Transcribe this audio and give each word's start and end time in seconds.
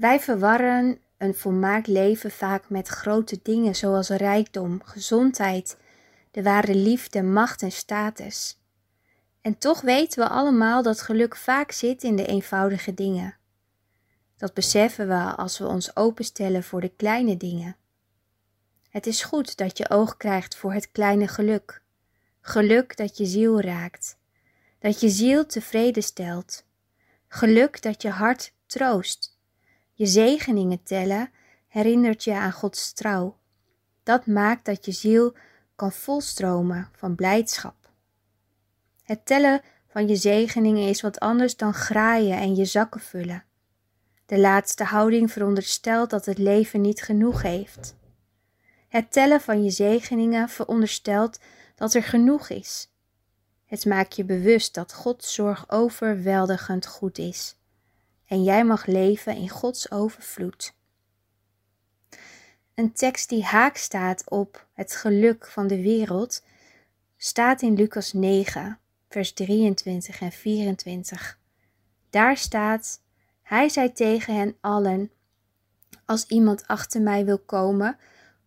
Wij 0.00 0.20
verwarren 0.20 0.98
een 1.18 1.34
volmaakt 1.34 1.86
leven 1.86 2.30
vaak 2.30 2.68
met 2.68 2.88
grote 2.88 3.40
dingen 3.42 3.74
zoals 3.74 4.08
rijkdom, 4.08 4.80
gezondheid, 4.84 5.76
de 6.30 6.42
ware 6.42 6.74
liefde, 6.74 7.22
macht 7.22 7.62
en 7.62 7.72
status. 7.72 8.58
En 9.40 9.58
toch 9.58 9.80
weten 9.80 10.22
we 10.22 10.28
allemaal 10.28 10.82
dat 10.82 11.00
geluk 11.00 11.36
vaak 11.36 11.72
zit 11.72 12.02
in 12.02 12.16
de 12.16 12.26
eenvoudige 12.26 12.94
dingen. 12.94 13.36
Dat 14.36 14.54
beseffen 14.54 15.08
we 15.08 15.34
als 15.36 15.58
we 15.58 15.66
ons 15.66 15.96
openstellen 15.96 16.62
voor 16.62 16.80
de 16.80 16.92
kleine 16.96 17.36
dingen. 17.36 17.76
Het 18.88 19.06
is 19.06 19.22
goed 19.22 19.56
dat 19.56 19.78
je 19.78 19.90
oog 19.90 20.16
krijgt 20.16 20.56
voor 20.56 20.72
het 20.72 20.90
kleine 20.90 21.28
geluk. 21.28 21.82
Geluk 22.40 22.96
dat 22.96 23.16
je 23.16 23.26
ziel 23.26 23.60
raakt, 23.60 24.18
dat 24.78 25.00
je 25.00 25.08
ziel 25.08 25.46
tevreden 25.46 26.02
stelt. 26.02 26.64
Geluk 27.28 27.82
dat 27.82 28.02
je 28.02 28.10
hart 28.10 28.52
troost. 28.66 29.38
Je 30.00 30.06
zegeningen 30.06 30.82
tellen 30.82 31.30
herinnert 31.68 32.24
je 32.24 32.34
aan 32.34 32.52
Gods 32.52 32.92
trouw. 32.92 33.36
Dat 34.02 34.26
maakt 34.26 34.64
dat 34.64 34.84
je 34.84 34.92
ziel 34.92 35.36
kan 35.76 35.92
volstromen 35.92 36.88
van 36.92 37.14
blijdschap. 37.14 37.90
Het 39.02 39.26
tellen 39.26 39.60
van 39.88 40.08
je 40.08 40.16
zegeningen 40.16 40.88
is 40.88 41.00
wat 41.00 41.18
anders 41.18 41.56
dan 41.56 41.74
graaien 41.74 42.38
en 42.38 42.56
je 42.56 42.64
zakken 42.64 43.00
vullen. 43.00 43.44
De 44.26 44.38
laatste 44.38 44.84
houding 44.84 45.32
veronderstelt 45.32 46.10
dat 46.10 46.26
het 46.26 46.38
leven 46.38 46.80
niet 46.80 47.02
genoeg 47.02 47.42
heeft. 47.42 47.96
Het 48.88 49.12
tellen 49.12 49.40
van 49.40 49.64
je 49.64 49.70
zegeningen 49.70 50.48
veronderstelt 50.48 51.38
dat 51.74 51.94
er 51.94 52.02
genoeg 52.02 52.48
is. 52.48 52.90
Het 53.66 53.84
maakt 53.84 54.16
je 54.16 54.24
bewust 54.24 54.74
dat 54.74 54.92
Gods 54.92 55.34
zorg 55.34 55.70
overweldigend 55.70 56.86
goed 56.86 57.18
is 57.18 57.58
en 58.30 58.42
jij 58.42 58.64
mag 58.64 58.86
leven 58.86 59.36
in 59.36 59.48
Gods 59.48 59.90
overvloed. 59.90 60.74
Een 62.74 62.92
tekst 62.92 63.28
die 63.28 63.44
haak 63.44 63.76
staat 63.76 64.30
op 64.30 64.66
het 64.74 64.96
geluk 64.96 65.46
van 65.46 65.66
de 65.66 65.82
wereld 65.82 66.44
staat 67.16 67.62
in 67.62 67.74
Lucas 67.74 68.12
9, 68.12 68.78
vers 69.08 69.32
23 69.32 70.20
en 70.20 70.32
24. 70.32 71.38
Daar 72.10 72.36
staat: 72.36 73.02
Hij 73.42 73.68
zei 73.68 73.92
tegen 73.92 74.34
hen 74.34 74.56
allen: 74.60 75.10
Als 76.04 76.26
iemand 76.26 76.66
achter 76.66 77.00
mij 77.02 77.24
wil 77.24 77.38
komen, 77.38 77.98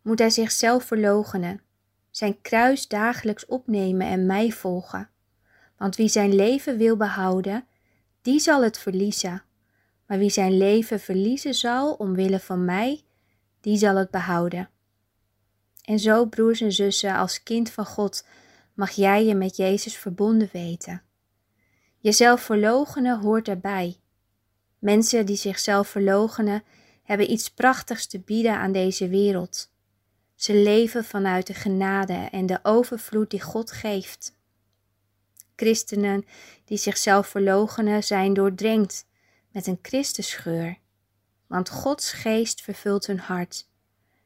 moet 0.01 0.19
hij 0.19 0.29
zichzelf 0.29 0.83
verloochenen, 0.83 1.61
zijn 2.09 2.41
kruis 2.41 2.87
dagelijks 2.87 3.45
opnemen 3.45 4.07
en 4.07 4.25
mij 4.25 4.51
volgen. 4.51 5.09
Want 5.77 5.95
wie 5.95 6.09
zijn 6.09 6.35
leven 6.35 6.77
wil 6.77 6.97
behouden, 6.97 7.65
die 8.21 8.39
zal 8.39 8.63
het 8.63 8.77
verliezen. 8.77 9.43
Maar 10.13 10.21
wie 10.21 10.31
zijn 10.31 10.57
leven 10.57 10.99
verliezen 10.99 11.53
zal 11.53 11.93
omwille 11.93 12.39
van 12.39 12.65
mij, 12.65 13.01
die 13.61 13.77
zal 13.77 13.95
het 13.95 14.11
behouden. 14.11 14.69
En 15.81 15.99
zo, 15.99 16.25
broers 16.25 16.61
en 16.61 16.71
zussen, 16.71 17.15
als 17.15 17.43
kind 17.43 17.69
van 17.69 17.85
God, 17.85 18.25
mag 18.73 18.91
jij 18.91 19.25
je 19.25 19.35
met 19.35 19.55
Jezus 19.55 19.97
verbonden 19.97 20.49
weten. 20.51 21.01
Jezelf 21.97 22.41
verloochenen 22.41 23.19
hoort 23.19 23.47
erbij. 23.47 23.97
Mensen 24.79 25.25
die 25.25 25.35
zichzelf 25.35 25.87
verloochenen 25.87 26.63
hebben 27.03 27.31
iets 27.31 27.49
prachtigs 27.49 28.07
te 28.07 28.19
bieden 28.19 28.57
aan 28.57 28.71
deze 28.71 29.07
wereld. 29.07 29.71
Ze 30.35 30.53
leven 30.53 31.05
vanuit 31.05 31.47
de 31.47 31.53
genade 31.53 32.27
en 32.31 32.45
de 32.45 32.59
overvloed 32.63 33.29
die 33.29 33.41
God 33.41 33.71
geeft. 33.71 34.35
Christenen 35.55 36.25
die 36.65 36.77
zichzelf 36.77 37.27
verloochenen 37.27 38.03
zijn 38.03 38.33
doordrenkt 38.33 39.11
met 39.53 39.67
een 39.67 39.79
Christusgeur, 39.81 40.77
want 41.47 41.69
Gods 41.69 42.11
geest 42.11 42.61
vervult 42.61 43.07
hun 43.07 43.19
hart. 43.19 43.67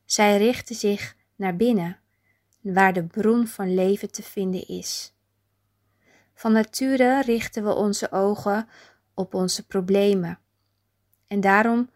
Zij 0.05 0.37
richten 0.37 0.75
zich 0.75 1.15
naar 1.35 1.55
binnen, 1.55 1.99
waar 2.61 2.93
de 2.93 3.03
bron 3.03 3.47
van 3.47 3.73
leven 3.73 4.11
te 4.11 4.23
vinden 4.23 4.67
is. 4.67 5.13
Van 6.33 6.51
nature 6.51 7.21
richten 7.21 7.63
we 7.63 7.73
onze 7.73 8.11
ogen 8.11 8.67
op 9.13 9.33
onze 9.33 9.65
problemen. 9.65 10.39
En 11.27 11.41
daarom 11.41 11.89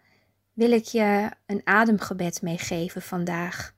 wil 0.53 0.71
ik 0.71 0.85
je 0.85 1.31
een 1.45 1.61
ademgebed 1.63 2.41
meegeven 2.41 3.01
vandaag. 3.01 3.73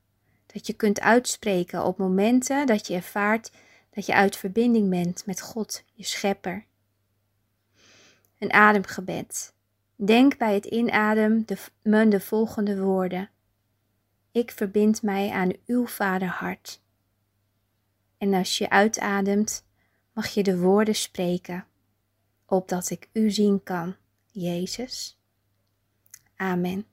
Dat 0.46 0.68
je 0.68 0.74
kunt 0.74 1.02
uitspreken 1.02 1.84
op 1.84 1.98
momenten 1.98 2.66
dat 2.66 2.88
je 2.88 2.94
ervaart 2.94 3.52
dat 3.90 4.06
je 4.06 4.14
uit 4.14 4.36
verbinding 4.36 4.90
bent 4.90 5.26
met 5.26 5.42
God, 5.42 5.84
je 5.94 6.04
schepper. 6.04 6.66
Een 8.44 8.54
ademgebed. 8.54 9.54
Denk 9.96 10.38
bij 10.38 10.54
het 10.54 10.66
inademen 10.66 11.46
de, 11.46 12.08
de 12.10 12.20
volgende 12.20 12.80
woorden. 12.82 13.30
Ik 14.32 14.52
verbind 14.52 15.02
mij 15.02 15.32
aan 15.32 15.52
uw 15.66 15.88
vaderhart. 15.88 16.82
En 18.18 18.34
als 18.34 18.58
je 18.58 18.70
uitademt, 18.70 19.66
mag 20.14 20.28
je 20.28 20.44
de 20.44 20.58
woorden 20.58 20.96
spreken, 20.96 21.66
opdat 22.46 22.90
ik 22.90 23.10
u 23.14 23.32
zien 23.32 23.64
kan, 23.64 23.96
Jezus. 24.32 25.20
Amen. 26.36 26.86